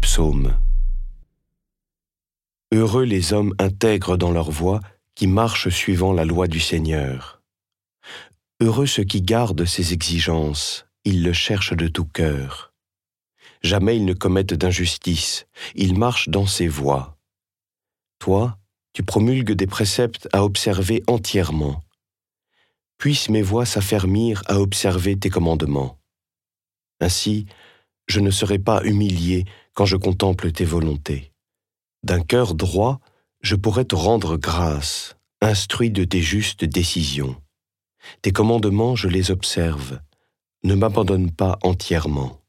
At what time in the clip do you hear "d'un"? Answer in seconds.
32.02-32.20